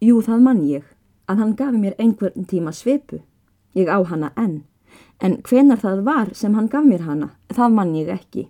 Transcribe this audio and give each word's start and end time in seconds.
Jú, 0.00 0.20
það 0.20 0.42
mann 0.44 0.64
ég, 0.68 0.84
að 1.24 1.38
hann 1.40 1.54
gafi 1.56 1.78
mér 1.80 1.94
einhvern 1.98 2.44
tíma 2.44 2.72
svipu. 2.76 3.22
Ég 3.76 3.88
á 3.88 4.00
hana 4.04 4.32
enn, 4.36 4.64
en 5.20 5.38
hvenar 5.44 5.80
það 5.80 6.02
var 6.04 6.34
sem 6.34 6.54
hann 6.54 6.68
gaf 6.68 6.84
mér 6.84 7.06
hana, 7.06 7.30
það 7.48 7.72
mann 7.72 7.94
ég 7.96 8.12
ekki. 8.12 8.48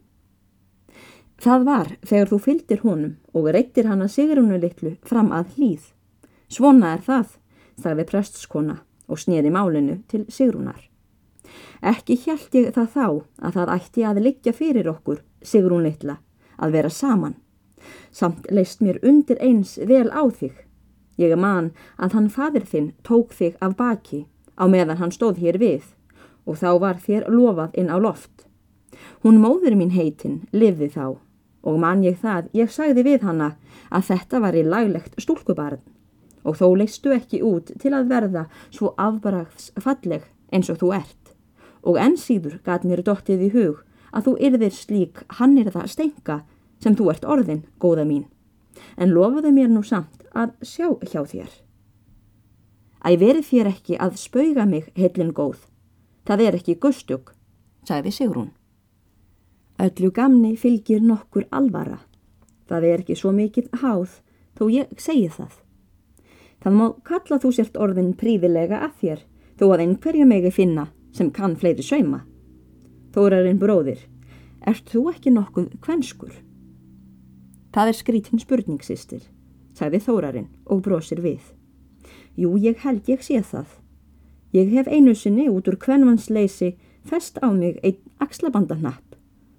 Það 1.39 1.65
var 1.69 1.93
þegar 2.03 2.31
þú 2.33 2.39
fylgdir 2.43 2.83
honum 2.83 3.15
og 3.37 3.49
reyktir 3.55 3.87
hana 3.87 4.09
Sigrunu 4.09 4.59
litlu 4.59 4.97
fram 5.05 5.31
að 5.37 5.55
hlýð. 5.57 5.93
Svona 6.49 6.95
er 6.97 7.03
það, 7.07 7.39
sagði 7.79 8.07
prestskona 8.11 8.77
og 9.07 9.21
snýði 9.21 9.53
málinu 9.55 10.01
til 10.11 10.25
Sigrunar. 10.33 10.81
Ekki 11.85 12.17
hjælt 12.25 12.55
ég 12.59 12.73
það 12.75 12.89
þá 12.95 13.07
að 13.07 13.59
það 13.59 13.75
ætti 13.77 14.07
að 14.09 14.23
liggja 14.25 14.53
fyrir 14.57 14.89
okkur, 14.91 15.23
Sigrun 15.43 15.85
litla, 15.87 16.19
að 16.59 16.79
vera 16.79 16.91
saman. 16.91 17.37
Samt 18.11 18.49
leist 18.51 18.81
mér 18.83 18.99
undir 19.05 19.39
eins 19.39 19.77
vel 19.79 20.09
á 20.11 20.25
þig. 20.27 20.66
Ég 21.17 21.37
man 21.41 21.73
að 21.97 22.17
hann 22.17 22.31
fadir 22.31 22.67
þinn 22.69 22.93
tók 23.03 23.33
þig 23.33 23.57
af 23.61 23.77
baki 23.77 24.27
á 24.57 24.65
meðan 24.69 25.01
hann 25.01 25.15
stóð 25.15 25.41
hér 25.41 25.59
við 25.61 25.93
og 26.47 26.61
þá 26.61 26.71
var 26.81 27.01
þér 27.03 27.29
lofað 27.33 27.77
inn 27.81 27.91
á 27.93 27.97
loft. 27.99 28.47
Hún 29.25 29.41
móður 29.43 29.77
mín 29.77 29.95
heitin 29.97 30.45
lifði 30.53 30.91
þá 30.93 31.17
og 31.67 31.79
man 31.83 32.05
ég 32.05 32.21
það, 32.23 32.49
ég 32.55 32.71
sagði 32.71 33.03
við 33.03 33.27
hanna 33.27 33.55
að 33.91 34.09
þetta 34.13 34.41
var 34.45 34.57
í 34.57 34.63
laglegt 34.63 35.17
stúlkubarn 35.21 35.83
og 36.47 36.59
þó 36.61 36.67
leistu 36.79 37.13
ekki 37.15 37.43
út 37.43 37.73
til 37.83 37.93
að 37.97 38.13
verða 38.13 38.45
svo 38.71 38.93
afbaraðs 39.03 39.73
falleg 39.83 40.29
eins 40.55 40.71
og 40.71 40.79
þú 40.83 40.93
ert 41.01 41.33
og 41.87 41.99
enn 42.03 42.15
síður 42.19 42.61
gat 42.67 42.87
mér 42.87 43.03
dottið 43.07 43.49
í 43.49 43.51
hug 43.55 43.83
að 44.13 44.29
þú 44.29 44.37
yrðir 44.49 44.75
slík 44.75 45.25
hann 45.41 45.59
er 45.59 45.73
það 45.75 45.91
stenga 45.95 46.39
sem 46.83 46.95
þú 46.95 47.11
ert 47.13 47.27
orðin, 47.27 47.65
góða 47.83 48.07
mín 48.07 48.27
en 48.97 49.15
lofaðu 49.17 49.53
mér 49.57 49.73
nú 49.73 49.83
samt 49.83 50.26
að 50.37 50.53
sjá 50.63 50.91
hjá 51.07 51.23
þér. 51.33 51.51
Æ 53.07 53.11
verið 53.23 53.49
þér 53.51 53.73
ekki 53.73 53.99
að 54.03 54.21
spauga 54.21 54.67
mig 54.67 54.91
heilin 54.99 55.33
góð, 55.33 55.59
það 56.27 56.47
er 56.47 56.59
ekki 56.59 56.79
gustug, 56.83 57.33
sagði 57.87 58.13
Sigrún. 58.13 58.51
Öllu 59.79 60.11
gamni 60.11 60.57
fylgir 60.57 61.03
nokkur 61.05 61.45
alvara. 61.53 62.01
Það 62.67 62.85
er 62.89 63.03
ekki 63.03 63.17
svo 63.19 63.31
mikið 63.37 63.69
háð, 63.83 64.19
þó 64.57 64.65
ég 64.73 64.95
segi 64.99 65.29
það. 65.31 65.53
Það 66.65 66.79
má 66.79 66.87
kalla 67.07 67.39
þú 67.43 67.53
sért 67.53 67.77
orðin 67.77 68.15
príðilega 68.19 68.81
að 68.87 68.97
þér, 69.03 69.21
þó 69.61 69.65
að 69.69 69.83
einhverju 69.85 70.27
megi 70.27 70.53
finna 70.57 70.89
sem 71.15 71.31
kann 71.31 71.55
fleiri 71.61 71.85
sauma. 71.85 72.25
Þórarinn 73.13 73.61
bróðir, 73.61 74.01
ert 74.67 74.89
þú 74.91 75.07
ekki 75.13 75.33
nokkuð 75.37 75.77
kvenskur? 75.85 76.33
Það 77.77 77.93
er 77.93 77.99
skrítin 78.01 78.41
spurningsistir, 78.41 79.23
sagði 79.77 80.01
Þórarinn 80.07 80.49
og 80.65 80.83
brósir 80.87 81.21
við. 81.25 81.43
Jú, 82.37 82.57
ég 82.57 82.81
held 82.85 83.09
ég 83.09 83.23
sé 83.25 83.43
það. 83.45 83.69
Ég 84.57 84.73
hef 84.73 84.89
einu 84.89 85.15
sinni 85.15 85.49
út 85.53 85.69
úr 85.69 85.77
kvenvannsleysi 85.81 86.75
fest 87.05 87.39
á 87.45 87.49
mig 87.53 87.79
einn 87.85 88.01
axlabandarnapp 88.25 89.17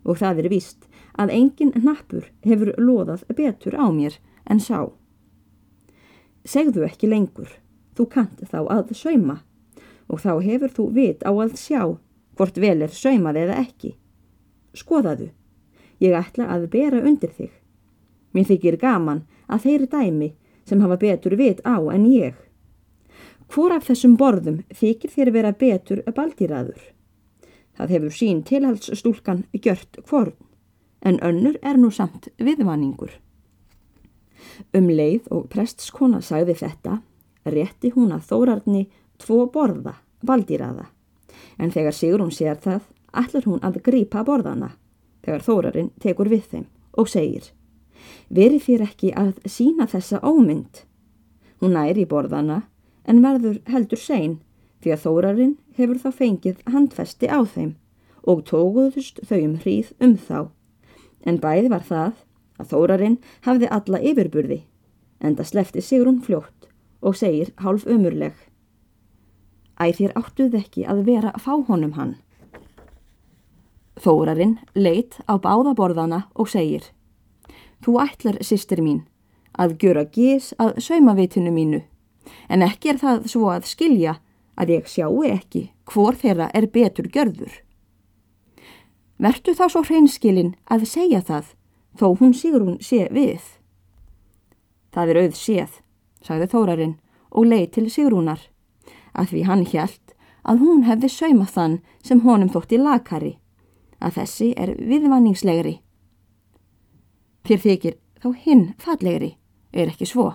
og 0.07 0.19
það 0.21 0.43
er 0.43 0.49
víst 0.51 0.87
að 1.19 1.33
engin 1.35 1.73
nappur 1.83 2.29
hefur 2.45 2.73
loðað 2.79 3.25
betur 3.35 3.75
á 3.77 3.85
mér 3.91 4.17
en 4.47 4.61
sá. 4.63 4.87
Segðu 6.47 6.85
ekki 6.87 7.09
lengur, 7.11 7.49
þú 7.97 8.07
kant 8.13 8.43
þá 8.47 8.59
að 8.71 8.93
sauma 8.95 9.41
og 10.07 10.21
þá 10.23 10.31
hefur 10.45 10.71
þú 10.71 10.85
vit 10.95 11.25
á 11.27 11.31
að 11.35 11.57
sjá 11.59 11.81
hvort 12.37 12.59
vel 12.61 12.79
er 12.85 12.93
saumað 12.93 13.41
eða 13.43 13.59
ekki. 13.65 13.95
Skoðaðu, 14.77 15.31
ég 15.99 16.15
ætla 16.15 16.47
að 16.53 16.69
bera 16.71 17.01
undir 17.01 17.33
þig. 17.33 17.51
Mér 18.37 18.45
þykir 18.45 18.75
gaman 18.77 19.23
að 19.49 19.63
þeirri 19.65 19.87
dæmi 19.89 20.27
sem 20.69 20.81
hafa 20.83 20.99
betur 21.01 21.33
vit 21.39 21.63
á 21.65 21.81
en 21.89 22.05
ég. 22.05 22.35
Hvor 23.49 23.73
af 23.73 23.87
þessum 23.87 24.13
borðum 24.19 24.59
þykir 24.77 25.13
þér 25.15 25.31
vera 25.33 25.53
betur 25.57 26.03
baldýraður? 26.05 26.77
Það 27.77 27.93
hefur 27.95 28.13
sín 28.13 28.43
tilhaldsstúlkan 28.45 29.45
gjört 29.57 29.97
hvorn, 30.05 30.35
en 31.01 31.17
önnur 31.25 31.57
er 31.65 31.81
nú 31.81 31.89
samt 31.89 32.29
viðvaningur. 32.37 33.15
Um 34.77 34.89
leið 34.89 35.29
og 35.33 35.49
prestskona 35.49 36.21
sagði 36.21 36.59
þetta, 36.61 36.99
rétti 37.45 37.93
hún 37.95 38.13
að 38.13 38.29
þórarni 38.29 38.85
tvo 39.17 39.45
borða, 39.49 39.95
valdýraða, 40.21 40.91
en 41.57 41.73
þegar 41.73 41.95
Sigrun 41.95 42.33
sér 42.33 42.61
það, 42.61 42.81
ætlar 43.17 43.49
hún 43.49 43.61
að 43.65 43.81
grípa 43.85 44.25
borðana, 44.25 44.75
þegar 45.25 45.45
þórarinn 45.49 45.93
tekur 46.01 46.29
við 46.29 46.49
þeim 46.51 46.67
og 46.97 47.09
segir, 47.09 47.53
veri 48.29 48.59
þér 48.61 48.83
ekki 48.87 49.13
að 49.15 49.37
sína 49.45 49.87
þessa 49.89 50.21
ómynd. 50.23 50.83
Hún 51.61 51.73
næri 51.73 52.05
borðana, 52.05 52.63
en 53.07 53.23
verður 53.23 53.59
heldur 53.71 54.01
sein, 54.01 54.39
því 54.81 54.93
að 54.93 55.03
þórarinn 55.05 55.55
hefur 55.77 55.99
þá 56.03 56.09
fengið 56.21 56.63
handfesti 56.69 57.29
á 57.31 57.41
þeim 57.45 57.75
og 58.27 58.43
tókuðust 58.47 59.21
þau 59.25 59.39
um 59.39 59.55
hríð 59.63 59.93
um 60.03 60.17
þá. 60.19 60.49
En 61.25 61.39
bæði 61.41 61.71
var 61.71 61.85
það 61.87 62.19
að 62.59 62.69
þórarinn 62.73 63.17
hafði 63.47 63.71
alla 63.71 64.01
yfirburði, 64.03 64.59
en 65.23 65.37
það 65.39 65.49
slefti 65.51 65.83
Sigrun 65.83 66.21
fljótt 66.21 66.67
og 67.01 67.17
segir 67.17 67.53
hálf 67.63 67.87
ömurleg. 67.87 68.35
Æ 69.77 69.93
þér 69.97 70.15
áttuð 70.17 70.57
ekki 70.57 70.85
að 70.89 71.03
vera 71.07 71.33
að 71.33 71.43
fá 71.45 71.53
honum 71.69 71.93
hann. 71.97 72.15
Þórarinn 73.97 74.57
leitt 74.77 75.17
á 75.25 75.37
báðaborðana 75.41 76.25
og 76.37 76.49
segir 76.49 76.85
Þú 77.83 77.99
ætlar, 78.01 78.39
sýstir 78.41 78.81
mín, 78.83 79.03
að 79.57 79.77
gjöra 79.81 80.05
gís 80.05 80.53
að 80.61 80.79
saumavitinu 80.83 81.51
mínu, 81.53 81.83
en 82.49 82.65
ekki 82.65 82.93
er 82.93 83.01
það 83.01 83.29
svo 83.31 83.51
að 83.53 83.69
skilja 83.69 84.17
að 84.57 84.73
ég 84.77 84.89
sjáu 84.89 85.23
ekki 85.27 85.69
hvor 85.87 86.17
þeirra 86.17 86.49
er 86.57 86.67
betur 86.73 87.07
gjörður. 87.13 87.61
Vertu 89.17 89.53
þá 89.57 89.65
svo 89.71 89.83
hreinskilin 89.85 90.53
að 90.69 90.85
segja 90.89 91.21
það, 91.25 91.53
þó 91.97 92.07
hún 92.19 92.35
Sigrún 92.37 92.77
sé 92.81 93.07
við. 93.13 93.41
Það 94.93 95.13
er 95.13 95.19
auð 95.23 95.37
séð, 95.37 95.71
sagði 96.21 96.49
Þórarinn 96.51 96.95
og 97.31 97.49
leið 97.49 97.71
til 97.77 97.87
Sigrúnar, 97.93 98.41
að 99.17 99.33
því 99.33 99.41
hann 99.49 99.65
hjælt 99.65 100.13
að 100.47 100.61
hún 100.63 100.85
hefði 100.87 101.09
saumað 101.11 101.53
þann 101.55 101.75
sem 102.05 102.21
honum 102.23 102.51
þótti 102.53 102.79
lagkari, 102.81 103.33
að 103.99 104.21
þessi 104.21 104.53
er 104.57 104.75
viðvanningslegri. 104.77 105.79
Þér 107.45 107.61
þykir 107.65 107.97
þá 108.21 108.29
hinn 108.45 108.63
fallegri, 108.81 109.35
er 109.73 109.91
ekki 109.91 110.07
svo? 110.09 110.31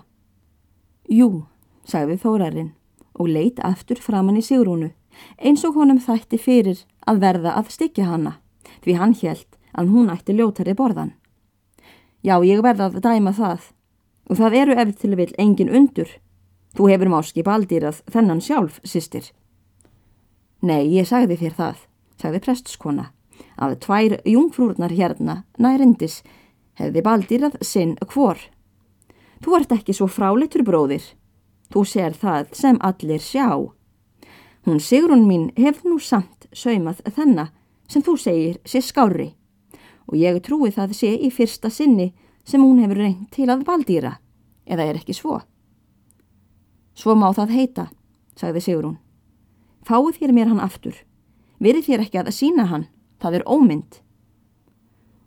Jú, 1.11 1.47
sagði 1.85 2.19
Þórarinn 2.23 2.73
og 3.19 3.29
leitt 3.29 3.59
aftur 3.67 4.01
framann 4.01 4.39
í 4.41 4.45
Sigrúnu, 4.45 4.93
eins 5.39 5.65
og 5.69 5.77
honum 5.77 6.01
þætti 6.01 6.39
fyrir 6.41 6.85
að 7.07 7.21
verða 7.25 7.57
að 7.59 7.73
stykja 7.75 8.07
hana, 8.09 8.39
því 8.85 8.97
hann 9.01 9.15
hjælt 9.19 9.59
að 9.77 9.93
hún 9.93 10.11
ætti 10.13 10.37
ljótari 10.37 10.75
borðan. 10.77 11.13
Já, 12.23 12.39
ég 12.47 12.63
verða 12.63 12.89
að 12.89 13.01
dæma 13.03 13.33
það, 13.35 13.65
og 14.31 14.39
það 14.39 14.59
eru 14.63 14.77
eftir 14.79 15.01
til 15.03 15.17
vil 15.19 15.33
engin 15.43 15.73
undur. 15.73 16.11
Þú 16.73 16.89
hefur 16.89 17.11
máski 17.13 17.45
baldýrað 17.45 18.01
þennan 18.13 18.41
sjálf, 18.41 18.79
sýstir. 18.87 19.33
Nei, 20.63 20.87
ég 20.95 21.09
sagði 21.09 21.37
þér 21.41 21.57
það, 21.59 21.81
sagði 22.23 22.41
prestskona, 22.47 23.09
að 23.59 23.77
tvær 23.83 24.15
jungfrúrnar 24.25 24.95
hérna, 24.95 25.43
nærindis, 25.59 26.23
hefði 26.81 27.03
baldýrað 27.05 27.59
sinn 27.65 27.97
hvor. 28.07 28.39
Þú 29.43 29.57
ert 29.59 29.75
ekki 29.75 29.95
svo 29.97 30.07
fráleitur 30.07 30.65
bróðir. 30.67 31.05
Þú 31.73 31.85
sér 31.89 32.17
það 32.17 32.53
sem 32.57 32.79
allir 32.81 33.23
sjá. 33.23 33.49
Hún 34.67 34.81
Sigrun 34.81 35.27
mín 35.27 35.51
hef 35.59 35.83
nú 35.85 35.99
samt 35.99 36.47
saumað 36.53 37.03
þennan 37.17 37.51
sem 37.89 38.03
þú 38.03 38.17
segir 38.21 38.59
sé 38.65 38.81
skári 38.85 39.33
og 40.07 40.19
ég 40.19 40.39
trúi 40.45 40.71
það 40.75 40.95
sé 40.97 41.13
í 41.17 41.31
fyrsta 41.33 41.71
sinni 41.71 42.13
sem 42.45 42.63
hún 42.63 42.83
hefur 42.83 43.01
reynd 43.01 43.31
til 43.35 43.49
að 43.51 43.65
valdýra 43.67 44.19
eða 44.67 44.87
er 44.91 45.01
ekki 45.01 45.15
svo. 45.17 45.41
Svo 46.95 47.15
má 47.17 47.31
það 47.35 47.55
heita, 47.57 47.87
sagði 48.37 48.63
Sigrun. 48.63 48.99
Fáið 49.83 50.21
þér 50.21 50.35
mér 50.37 50.51
hann 50.53 50.63
aftur. 50.63 50.95
Verið 51.63 51.89
þér 51.89 52.05
ekki 52.05 52.21
að 52.21 52.33
sína 52.37 52.67
hann, 52.69 52.87
það 53.23 53.41
er 53.41 53.47
ómynd. 53.49 53.99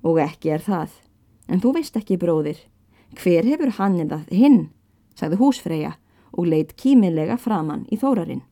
Og 0.05 0.19
ekki 0.21 0.53
er 0.53 0.61
það, 0.63 0.91
en 1.47 1.61
þú 1.61 1.75
veist 1.77 1.97
ekki 1.97 2.17
bróðir. 2.21 2.57
Hver 3.15 3.45
hefur 3.47 3.71
hann 3.77 3.99
eða 4.03 4.23
hinn, 4.31 4.69
sagði 5.15 5.39
húsfreyja 5.39 5.95
og 6.35 6.49
leitt 6.51 6.75
kímilega 6.79 7.37
framann 7.39 7.85
í 7.91 7.99
þórarinn. 7.99 8.43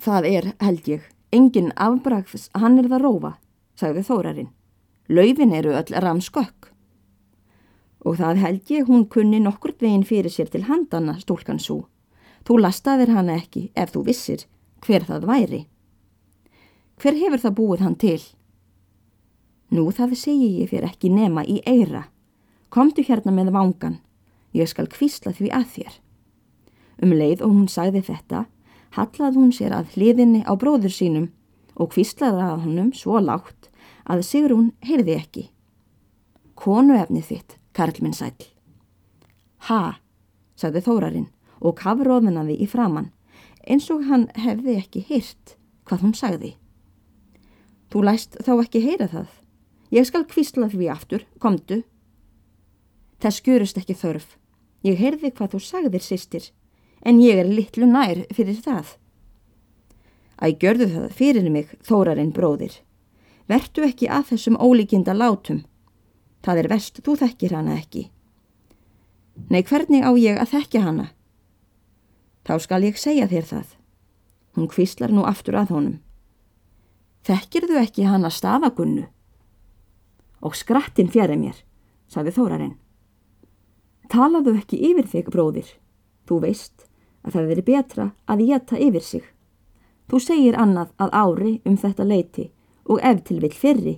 Það 0.00 0.28
er, 0.30 0.48
held 0.60 0.88
ég, 0.88 1.02
engin 1.32 1.72
afbragðs 1.76 2.48
hann 2.56 2.78
er 2.80 2.88
það 2.92 3.04
rófa, 3.04 3.32
sagði 3.76 4.04
þórarinn. 4.08 4.50
Laufin 5.08 5.54
eru 5.54 5.74
öll 5.76 6.00
ramskökk. 6.02 6.72
Og 8.06 8.18
það 8.20 8.42
held 8.42 8.70
ég 8.70 8.88
hún 8.90 9.06
kunni 9.10 9.40
nokkurt 9.42 9.82
veginn 9.82 10.06
fyrir 10.06 10.32
sér 10.32 10.50
til 10.52 10.66
handana 10.68 11.16
stúlkan 11.20 11.60
svo. 11.62 11.86
Þú 12.46 12.60
lastaðir 12.62 13.10
hana 13.14 13.40
ekki 13.40 13.70
ef 13.74 13.92
þú 13.94 14.04
vissir 14.06 14.46
hver 14.86 15.06
það 15.08 15.26
væri. 15.26 15.62
Hver 17.02 17.18
hefur 17.18 17.42
það 17.42 17.56
búið 17.58 17.82
hann 17.84 17.96
til? 18.00 18.20
Nú 19.70 19.88
það 19.90 20.14
segi 20.18 20.50
ég 20.60 20.70
fyrir 20.70 20.88
ekki 20.88 21.10
nema 21.10 21.44
í 21.44 21.60
eira. 21.66 22.06
Komdu 22.70 23.02
hérna 23.06 23.32
með 23.34 23.52
vangan. 23.54 23.98
Ég 24.54 24.68
skal 24.70 24.86
kvísla 24.90 25.32
því 25.34 25.50
að 25.54 25.66
þér. 25.74 25.96
Um 27.02 27.12
leið 27.12 27.42
og 27.44 27.52
hún 27.52 27.68
sagði 27.68 28.02
þetta, 28.06 28.46
hallað 28.96 29.36
hún 29.36 29.52
sér 29.52 29.74
að 29.76 29.96
hliðinni 29.96 30.44
á 30.46 30.52
bróður 30.56 30.94
sínum 30.94 31.28
og 31.76 31.92
kvíslaði 31.92 32.44
að 32.46 32.62
honum 32.64 32.92
svo 32.96 33.20
lágt 33.20 33.68
að 34.08 34.24
Sigrún 34.24 34.70
heyrði 34.86 35.16
ekki. 35.18 35.44
Konu 36.56 36.96
efnið 36.96 37.26
þitt, 37.30 37.58
Karl 37.76 38.00
minn 38.00 38.16
sæl. 38.16 38.32
Ha, 39.68 39.98
sagði 40.56 40.84
Þórarinn 40.86 41.28
og 41.60 41.76
kafróðinaði 41.80 42.56
í 42.62 42.68
framann 42.70 43.10
eins 43.66 43.88
og 43.90 44.06
hann 44.06 44.28
hefði 44.38 44.78
ekki 44.80 45.02
heyrt 45.08 45.56
hvað 45.86 46.06
hún 46.06 46.14
sagði. 46.16 46.52
Þú 47.90 48.02
læst 48.06 48.38
þá 48.42 48.52
ekki 48.56 48.82
heyra 48.84 49.08
það. 49.10 49.28
Ég 49.94 50.06
skal 50.08 50.26
kvísla 50.26 50.68
því 50.72 50.88
aftur, 50.90 51.26
komdu. 51.38 51.82
Það 53.22 53.36
skjurist 53.38 53.78
ekki 53.80 53.94
þörf. 53.96 54.36
Ég 54.86 54.98
heyrði 55.00 55.32
hvað 55.34 55.54
þú 55.54 55.60
sagðir, 55.62 56.02
sýstir, 56.02 56.50
en 57.06 57.20
ég 57.22 57.38
er 57.40 57.48
litlu 57.48 57.86
nær 57.88 58.24
fyrir 58.34 58.58
það. 58.62 58.96
Æ, 60.42 60.52
gjörðu 60.60 60.90
það 60.92 61.14
fyrir 61.16 61.48
mig, 61.50 61.70
þórarinn 61.86 62.34
bróðir. 62.34 62.74
Vertu 63.48 63.86
ekki 63.86 64.10
að 64.10 64.32
þessum 64.32 64.58
ólíkinda 64.58 65.14
látum. 65.16 65.62
Það 66.44 66.60
er 66.62 66.68
vest, 66.70 67.00
þú 67.02 67.16
þekkir 67.22 67.56
hana 67.56 67.78
ekki. 67.78 68.08
Nei, 69.50 69.62
hvernig 69.62 70.04
á 70.04 70.10
ég 70.18 70.38
að 70.40 70.52
þekka 70.56 70.82
hana? 70.82 71.10
Þá 72.46 72.54
skal 72.62 72.82
ég 72.86 72.98
segja 72.98 73.26
þér 73.30 73.46
það. 73.48 73.68
Hún 74.56 74.70
kvíslar 74.70 75.12
nú 75.12 75.24
aftur 75.28 75.58
að 75.58 75.72
honum. 75.74 75.96
Þekkir 77.26 77.66
þú 77.70 77.78
ekki 77.82 78.06
hana 78.06 78.30
stafagunnu? 78.30 79.08
Og 80.46 80.54
skrattin 80.54 81.10
fjari 81.10 81.34
mér, 81.40 81.56
sagði 82.06 82.36
Þórarinn. 82.36 82.76
Talaðu 84.06 84.54
ekki 84.60 84.78
yfir 84.92 85.08
þig, 85.10 85.30
bróðir. 85.34 85.70
Þú 86.26 86.38
veist 86.44 86.86
að 87.26 87.34
það 87.34 87.48
veri 87.50 87.64
betra 87.66 88.06
að 88.30 88.44
geta 88.46 88.78
yfir 88.78 89.02
sig. 89.02 89.24
Þú 90.06 90.20
segir 90.22 90.58
annað 90.58 90.92
að 91.02 91.14
ári 91.18 91.54
um 91.66 91.76
þetta 91.76 92.06
leiti 92.06 92.50
og 92.86 93.02
ef 93.02 93.24
til 93.26 93.40
vil 93.42 93.50
fyrri, 93.50 93.96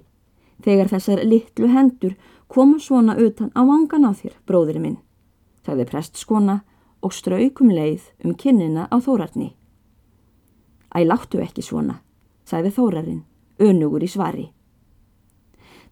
þegar 0.65 0.89
þessar 0.95 1.21
litlu 1.29 1.69
hendur 1.69 2.17
koma 2.49 2.81
svona 2.81 3.19
utan 3.21 3.53
á 3.53 3.61
vangan 3.61 4.09
á 4.09 4.13
þér, 4.17 4.35
bróðir 4.49 4.81
minn, 4.81 4.97
sagði 5.61 5.85
prestskona 5.91 6.63
og 7.05 7.13
straukum 7.13 7.69
leið 7.69 8.09
um 8.25 8.35
kinnina 8.35 8.89
á 8.89 8.97
Þórarni. 8.97 9.53
Æ, 10.97 11.05
láttu 11.05 11.43
ekki 11.45 11.63
svona, 11.63 12.01
sagði 12.49 12.73
Þórarinn, 12.73 13.25
önugur 13.61 14.03
í 14.03 14.09
svari. 14.09 14.49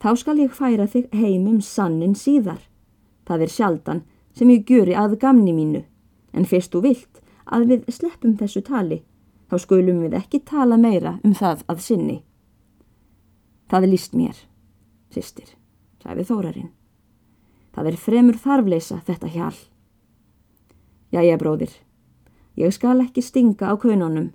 Þá 0.02 0.10
skal 0.20 0.40
ég 0.43 0.52
færa 0.52 0.87
þig 0.90 1.08
heimum 1.14 1.60
sannin 1.64 2.14
síðar. 2.14 2.60
Það 3.26 3.43
er 3.46 3.52
sjaldan 3.52 4.02
sem 4.37 4.50
ég 4.52 4.66
gjöri 4.69 4.94
að 4.96 5.16
gamni 5.22 5.54
mínu, 5.56 5.82
en 6.37 6.44
fyrst 6.44 6.75
þú 6.75 6.82
vilt 6.84 7.22
að 7.46 7.69
við 7.70 7.87
sleppum 7.94 8.37
þessu 8.37 8.62
tali, 8.66 9.00
þá 9.48 9.56
skulum 9.62 10.02
við 10.04 10.19
ekki 10.19 10.43
tala 10.44 10.76
meira 10.76 11.16
um 11.25 11.32
það 11.34 11.64
að 11.70 11.82
sinni. 11.87 12.19
Það 13.70 13.87
er 13.87 13.93
líst 13.94 14.14
mér, 14.14 14.37
sýstir, 15.10 15.48
sagði 16.02 16.26
Þórarinn. 16.28 16.70
Það 17.75 17.90
er 17.90 17.99
fremur 18.00 18.38
þarfleisa 18.40 19.00
þetta 19.06 19.32
hjál. 19.32 19.56
Jæja, 21.14 21.38
bróðir, 21.40 21.72
ég 22.60 22.75
skal 22.75 23.00
ekki 23.02 23.25
stinga 23.25 23.72
á 23.72 23.75
kaununum, 23.81 24.31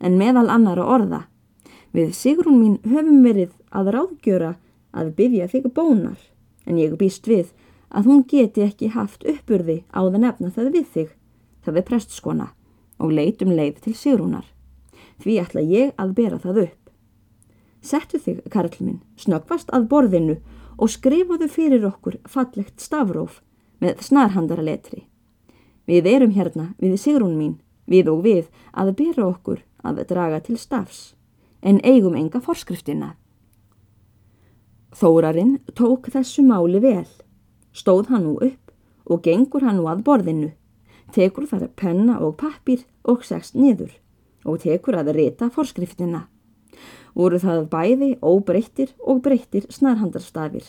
en 0.00 0.18
meðal 0.18 0.48
annara 0.50 0.84
orða. 0.84 1.24
Við 1.94 2.12
Sigrun 2.16 2.58
mín 2.60 2.78
höfum 2.84 3.22
verið 3.24 3.54
að 3.70 3.92
ráðgjöra 3.94 4.54
að 4.96 5.12
byggja 5.18 5.48
þig 5.52 5.70
bónar, 5.76 6.18
en 6.66 6.80
ég 6.80 6.96
býst 6.98 7.28
við 7.28 7.52
að 7.90 8.08
hún 8.10 8.24
geti 8.28 8.64
ekki 8.64 8.90
haft 8.96 9.24
uppurði 9.28 9.82
á 9.92 10.00
það 10.02 10.20
nefna 10.24 10.50
það 10.56 10.72
við 10.74 10.86
þig, 10.94 11.10
það 11.64 11.78
er 11.80 11.86
prestskona, 11.90 12.48
og 12.98 13.12
leitum 13.12 13.52
leið 13.52 13.80
til 13.84 13.94
Sigrunar. 13.94 14.46
Því 15.22 15.38
ætla 15.40 15.62
ég 15.64 15.92
að 16.00 16.14
bera 16.16 16.38
það 16.40 16.62
upp. 16.66 16.82
Settu 17.80 18.18
þig, 18.18 18.40
Karl 18.50 18.72
minn, 18.80 19.02
snöggvast 19.16 19.70
að 19.76 19.88
borðinu 19.92 20.38
og 20.76 20.90
skrifaðu 20.92 21.48
fyrir 21.48 21.84
okkur 21.88 22.18
fallegt 22.28 22.82
stafróf 22.82 23.40
með 23.80 24.02
snarhandara 24.08 24.64
letri. 24.64 25.06
Við 25.86 26.08
erum 26.10 26.34
hérna 26.34 26.72
við 26.82 26.96
Sigrun 27.00 27.36
mín, 27.38 27.58
við 27.86 28.10
og 28.10 28.24
við, 28.24 28.48
að 28.72 28.96
bera 28.98 29.28
okkur 29.28 29.62
að 29.86 30.02
draga 30.10 30.40
til 30.42 30.58
stafs, 30.58 31.14
en 31.62 31.78
eigum 31.84 32.16
enga 32.18 32.40
forskriftina. 32.42 33.14
Þórarinn 34.94 35.58
tók 35.74 36.10
þessu 36.12 36.44
máli 36.46 36.80
vel, 36.80 37.06
stóð 37.72 38.12
hann 38.12 38.26
nú 38.26 38.36
upp 38.38 38.72
og 39.06 39.22
gengur 39.26 39.66
hann 39.66 39.80
nú 39.80 39.88
að 39.90 40.04
borðinu, 40.06 40.52
tekur 41.14 41.46
þar 41.50 41.68
penna 41.76 42.18
og 42.22 42.36
pappir 42.40 42.84
og 43.04 43.24
sext 43.26 43.54
niður 43.58 43.92
og 44.46 44.62
tekur 44.62 44.98
að 44.98 45.12
rita 45.16 45.50
forskriftina. 45.50 46.26
Voru 47.16 47.40
það 47.40 47.66
bæði 47.72 48.10
óbreyttir 48.22 48.92
og 49.00 49.22
breyttir 49.24 49.66
snarhandarstafir. 49.72 50.64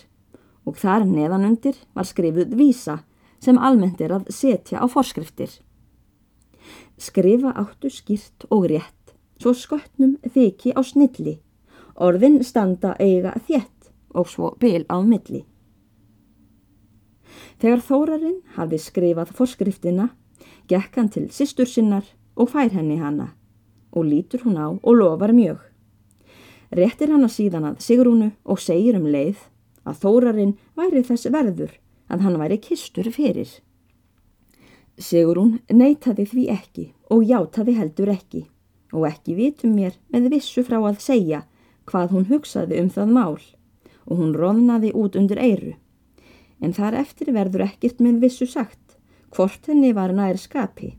Og 0.66 0.76
þar 0.80 1.06
neðanundir 1.08 1.78
var 1.96 2.08
skrifuð 2.08 2.56
vísa 2.58 3.02
sem 3.44 3.60
almennt 3.60 4.02
er 4.02 4.16
að 4.16 4.32
setja 4.34 4.82
á 4.82 4.86
forskriftir. 4.90 5.52
Skrifa 6.98 7.54
áttu 7.54 7.92
skýrt 7.94 8.48
og 8.50 8.66
rétt 8.72 8.96
svo 9.38 9.54
sköttnum 9.54 10.18
þykji 10.26 10.74
á 10.74 10.82
snilli, 10.82 11.38
orðin 11.94 12.42
standa 12.46 12.96
eiga 12.98 13.36
þétt 13.48 13.77
og 14.14 14.30
svo 14.30 14.56
byl 14.60 14.86
á 14.90 14.98
milli. 15.04 15.46
Þegar 17.58 17.82
Þórarinn 17.82 18.40
hafði 18.56 18.80
skrifað 18.82 19.34
forskriftina, 19.38 20.10
gekk 20.70 20.96
hann 20.98 21.10
til 21.10 21.28
sýstur 21.34 21.70
sinnar 21.70 22.06
og 22.36 22.52
fær 22.54 22.72
henni 22.74 23.00
hana 23.02 23.34
og 23.92 24.06
lítur 24.06 24.44
hún 24.46 24.58
á 24.60 24.68
og 24.70 24.94
lofar 24.94 25.34
mjög. 25.34 25.60
Rettir 26.72 27.10
hann 27.10 27.26
að 27.26 27.34
síðan 27.34 27.70
að 27.70 27.82
Sigrúnu 27.82 28.32
og 28.46 28.60
segir 28.60 28.98
um 29.00 29.08
leið 29.08 29.40
að 29.88 30.02
Þórarinn 30.04 30.58
væri 30.76 31.04
þess 31.08 31.32
verður 31.32 31.74
að 32.12 32.24
hann 32.26 32.40
væri 32.40 32.60
kistur 32.62 33.10
fyrir. 33.12 33.50
Sigrún 34.98 35.60
neytaði 35.72 36.26
því 36.28 36.46
ekki 36.52 36.86
og 37.14 37.26
játaði 37.26 37.78
heldur 37.78 38.12
ekki 38.12 38.48
og 38.94 39.08
ekki 39.10 39.36
vitum 39.38 39.76
mér 39.78 39.98
með 40.14 40.32
vissu 40.36 40.64
frá 40.66 40.80
að 40.82 41.02
segja 41.04 41.44
hvað 41.88 42.14
hún 42.16 42.28
hugsaði 42.32 42.82
um 42.82 42.90
það 42.92 43.14
mál 43.16 43.38
og 44.08 44.20
hún 44.22 44.34
róðnaði 44.36 44.94
út 44.96 45.18
undir 45.20 45.40
eiru. 45.42 45.74
En 46.64 46.74
þar 46.74 47.02
eftir 47.04 47.34
verður 47.36 47.68
ekkert 47.68 48.02
með 48.02 48.22
vissu 48.26 48.48
sagt 48.50 48.98
hvort 49.36 49.68
henni 49.68 49.94
var 49.94 50.14
nær 50.16 50.40
skapi. 50.40 50.96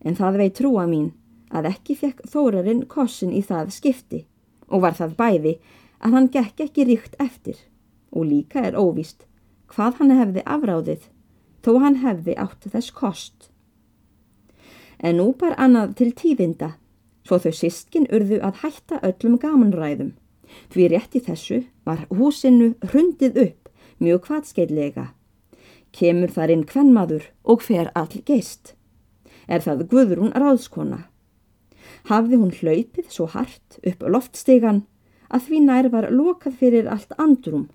En 0.00 0.16
það 0.16 0.38
veit 0.40 0.56
trúa 0.56 0.86
mín 0.88 1.10
að 1.50 1.72
ekki 1.74 1.96
fekk 1.98 2.22
þórarinn 2.30 2.86
kossin 2.88 3.34
í 3.34 3.42
það 3.44 3.74
skipti 3.74 4.24
og 4.70 4.86
var 4.86 4.96
það 4.96 5.16
bæði 5.18 5.54
að 6.00 6.14
hann 6.16 6.28
gekk 6.32 6.64
ekki 6.66 6.86
ríkt 6.88 7.18
eftir 7.20 7.58
og 8.10 8.26
líka 8.30 8.62
er 8.64 8.78
óvist 8.78 9.26
hvað 9.70 9.98
hann 10.00 10.14
hefði 10.16 10.44
afráðið 10.46 11.08
þó 11.64 11.72
hann 11.82 11.98
hefði 12.04 12.36
átt 12.40 12.70
þess 12.72 12.94
kost. 12.94 13.50
En 14.98 15.18
nú 15.20 15.30
bar 15.36 15.56
annað 15.58 15.96
til 16.00 16.10
tíðinda 16.16 16.74
svo 17.26 17.38
þau 17.42 17.52
sískin 17.56 18.08
urðu 18.10 18.40
að 18.44 18.62
hætta 18.64 19.00
öllum 19.06 19.36
gamanræðum. 19.40 20.14
Því 20.70 20.88
rétt 20.92 21.16
í 21.18 21.22
þessu 21.24 21.62
var 21.86 22.06
húsinu 22.10 22.74
hrundið 22.90 23.40
upp 23.44 23.70
mjög 24.00 24.28
hvaðskeitlega. 24.28 25.10
Kemur 25.92 26.30
þar 26.30 26.54
inn 26.54 26.66
kvennmaður 26.66 27.26
og 27.42 27.64
fer 27.66 27.90
all 27.98 28.22
geist. 28.26 28.74
Er 29.50 29.62
það 29.64 29.88
Guðrún 29.90 30.34
ráðskona. 30.36 31.04
Hafði 32.06 32.38
hún 32.38 32.54
hlaupið 32.54 33.10
svo 33.10 33.26
hart 33.32 33.80
upp 33.82 34.06
loftstegan 34.06 34.84
að 35.30 35.46
því 35.46 35.60
nær 35.66 35.90
var 35.90 36.08
lokað 36.14 36.58
fyrir 36.62 36.88
allt 36.90 37.12
andrum. 37.18 37.68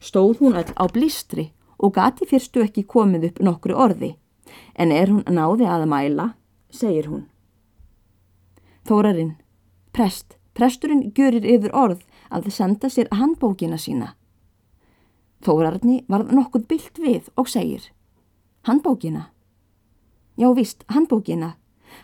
Stóð 0.00 0.40
hún 0.42 0.58
all 0.58 0.70
á 0.74 0.84
blístri 0.90 1.50
og 1.78 1.94
gati 1.96 2.26
fyrstu 2.28 2.64
ekki 2.64 2.84
komið 2.84 3.30
upp 3.30 3.42
nokkru 3.46 3.76
orði. 3.76 4.14
En 4.74 4.92
er 4.92 5.10
hún 5.12 5.24
náði 5.28 5.68
að 5.70 5.86
mæla, 5.90 6.32
segir 6.70 7.08
hún. 7.10 7.26
Þórarinn, 8.88 9.36
prest, 9.94 10.36
presturinn 10.54 11.10
görir 11.14 11.46
yfir 11.46 11.74
orð 11.76 12.02
að 12.30 12.50
senda 12.54 12.90
sér 12.90 13.10
handbókina 13.12 13.78
sína. 13.78 14.14
Þórarni 15.44 16.04
varð 16.08 16.32
nokkuð 16.36 16.66
byllt 16.68 16.98
við 17.00 17.30
og 17.36 17.48
segir, 17.48 17.90
handbókina? 18.68 19.30
Já 20.36 20.52
vist, 20.56 20.84
handbókina. 20.88 21.56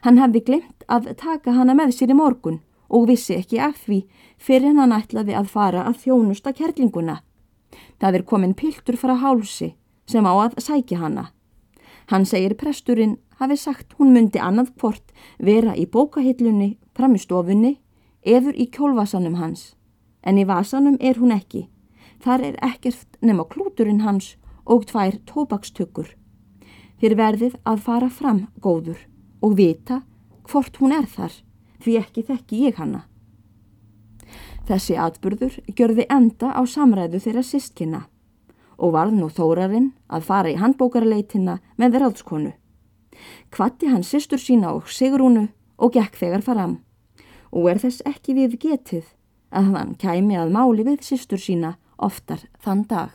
Hann 0.02 0.18
hefði 0.18 0.42
glemt 0.44 0.86
að 0.88 1.12
taka 1.20 1.52
hana 1.54 1.74
með 1.76 1.94
sér 1.96 2.12
í 2.12 2.16
morgun 2.18 2.60
og 2.88 3.08
vissi 3.10 3.36
ekki 3.36 3.60
af 3.62 3.78
því 3.86 4.02
fyrir 4.38 4.74
hann 4.78 4.94
ætlaði 4.94 5.36
að 5.36 5.50
fara 5.52 5.84
að 5.86 6.02
þjónusta 6.04 6.52
kerlinguna. 6.56 7.20
Það 8.00 8.18
er 8.18 8.26
komin 8.26 8.54
piltur 8.54 8.98
frá 8.98 9.14
hálsi 9.20 9.74
sem 10.06 10.26
á 10.26 10.32
að 10.32 10.58
sækja 10.62 11.00
hana. 11.00 11.30
Hann 12.10 12.26
segir 12.26 12.54
presturinn 12.54 13.16
hafi 13.40 13.56
sagt 13.58 13.96
hún 13.98 14.12
myndi 14.14 14.38
annað 14.38 14.72
hvort 14.80 15.14
vera 15.38 15.74
í 15.74 15.86
bókahillunni 15.90 16.76
fram 16.94 17.16
í 17.16 17.20
stofunni 17.22 17.72
eður 18.22 18.54
í 18.54 18.68
kjólvasanum 18.70 19.36
hans. 19.40 19.74
En 20.26 20.38
í 20.38 20.44
vasanum 20.46 20.96
er 21.00 21.20
hún 21.22 21.34
ekki. 21.34 21.68
Þar 22.22 22.44
er 22.50 22.56
ekkert 22.64 23.18
nema 23.22 23.46
klúturinn 23.46 24.02
hans 24.02 24.34
og 24.66 24.88
tvær 24.90 25.20
tóbakstökkur. 25.28 26.08
Þér 27.00 27.14
verðið 27.20 27.58
að 27.68 27.82
fara 27.86 28.08
fram 28.10 28.46
góður 28.60 28.98
og 29.44 29.56
vita 29.58 30.00
hvort 30.48 30.80
hún 30.80 30.94
er 30.96 31.06
þar 31.06 31.34
því 31.84 31.98
ekki 32.00 32.24
þekki 32.26 32.62
ég 32.66 32.80
hanna. 32.80 33.04
Þessi 34.66 34.96
atburður 34.98 35.60
gjörði 35.78 36.06
enda 36.10 36.50
á 36.50 36.62
samræðu 36.66 37.20
þeirra 37.22 37.44
sístkina 37.46 38.00
og 38.76 38.94
varð 38.96 39.14
nú 39.20 39.28
þórarinn 39.30 39.92
að 40.10 40.26
fara 40.26 40.50
í 40.50 40.58
handbókarleitina 40.58 41.60
með 41.78 42.00
ráðskonu. 42.02 42.52
Kvatti 43.54 43.92
hann 43.92 44.04
sýstur 44.04 44.42
sína 44.42 44.74
og 44.76 44.90
Sigrúnu 44.90 45.46
og 45.78 45.94
gekk 45.94 46.18
þegar 46.18 46.44
faram 46.44 46.74
og 47.52 47.70
er 47.70 47.80
þess 47.80 48.02
ekki 48.08 48.34
við 48.36 48.58
getið 48.60 49.06
að 49.56 49.72
hann 49.74 49.94
kæmi 50.00 50.36
að 50.38 50.52
máli 50.56 50.84
við 50.86 51.06
sýstur 51.08 51.40
sína 51.40 51.76
oftar 51.96 52.44
þann 52.62 52.84
dag. 52.90 53.10